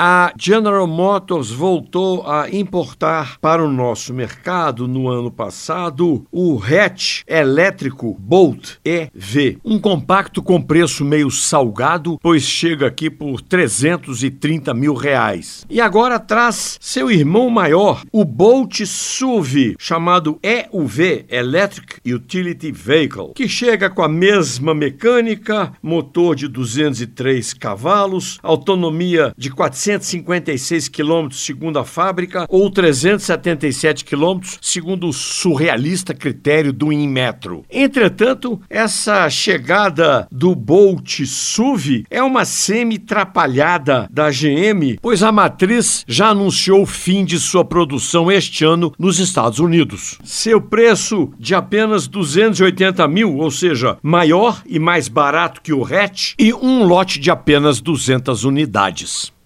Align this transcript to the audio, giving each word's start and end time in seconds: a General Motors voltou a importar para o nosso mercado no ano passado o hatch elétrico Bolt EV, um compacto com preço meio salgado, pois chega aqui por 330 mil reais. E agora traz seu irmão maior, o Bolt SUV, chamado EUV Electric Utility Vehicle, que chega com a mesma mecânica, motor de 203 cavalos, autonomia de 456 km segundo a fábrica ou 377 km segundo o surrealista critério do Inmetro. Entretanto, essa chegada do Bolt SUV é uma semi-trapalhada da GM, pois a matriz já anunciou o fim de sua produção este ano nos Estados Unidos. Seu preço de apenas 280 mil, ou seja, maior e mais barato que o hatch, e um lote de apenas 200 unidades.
a 0.00 0.32
General 0.38 0.86
Motors 0.86 1.50
voltou 1.50 2.24
a 2.24 2.48
importar 2.48 3.36
para 3.40 3.64
o 3.64 3.68
nosso 3.68 4.14
mercado 4.14 4.86
no 4.86 5.08
ano 5.08 5.28
passado 5.28 6.24
o 6.30 6.62
hatch 6.62 7.22
elétrico 7.26 8.16
Bolt 8.16 8.76
EV, 8.84 9.58
um 9.64 9.76
compacto 9.80 10.40
com 10.40 10.62
preço 10.62 11.04
meio 11.04 11.32
salgado, 11.32 12.16
pois 12.22 12.44
chega 12.44 12.86
aqui 12.86 13.10
por 13.10 13.40
330 13.40 14.72
mil 14.72 14.94
reais. 14.94 15.66
E 15.68 15.80
agora 15.80 16.20
traz 16.20 16.78
seu 16.80 17.10
irmão 17.10 17.50
maior, 17.50 18.04
o 18.12 18.24
Bolt 18.24 18.84
SUV, 18.84 19.74
chamado 19.80 20.38
EUV 20.44 21.26
Electric 21.28 21.96
Utility 22.08 22.70
Vehicle, 22.70 23.32
que 23.34 23.48
chega 23.48 23.90
com 23.90 24.02
a 24.02 24.08
mesma 24.08 24.72
mecânica, 24.72 25.72
motor 25.82 26.36
de 26.36 26.46
203 26.46 27.52
cavalos, 27.54 28.38
autonomia 28.44 29.32
de 29.36 29.50
456 29.88 30.88
km 30.88 31.28
segundo 31.30 31.78
a 31.78 31.84
fábrica 31.84 32.46
ou 32.48 32.70
377 32.70 34.04
km 34.04 34.40
segundo 34.60 35.08
o 35.08 35.12
surrealista 35.12 36.12
critério 36.12 36.72
do 36.72 36.92
Inmetro. 36.92 37.64
Entretanto, 37.70 38.60
essa 38.68 39.28
chegada 39.30 40.28
do 40.30 40.54
Bolt 40.54 41.20
SUV 41.24 42.04
é 42.10 42.22
uma 42.22 42.44
semi-trapalhada 42.44 44.06
da 44.10 44.30
GM, 44.30 44.98
pois 45.00 45.22
a 45.22 45.32
matriz 45.32 46.04
já 46.06 46.28
anunciou 46.28 46.82
o 46.82 46.86
fim 46.86 47.24
de 47.24 47.38
sua 47.38 47.64
produção 47.64 48.30
este 48.30 48.64
ano 48.64 48.92
nos 48.98 49.18
Estados 49.18 49.58
Unidos. 49.58 50.18
Seu 50.22 50.60
preço 50.60 51.30
de 51.38 51.54
apenas 51.54 52.06
280 52.06 53.08
mil, 53.08 53.36
ou 53.36 53.50
seja, 53.50 53.96
maior 54.02 54.62
e 54.66 54.78
mais 54.78 55.08
barato 55.08 55.62
que 55.62 55.72
o 55.72 55.84
hatch, 55.84 56.34
e 56.38 56.52
um 56.52 56.84
lote 56.84 57.18
de 57.18 57.30
apenas 57.30 57.80
200 57.80 58.44
unidades. 58.44 59.37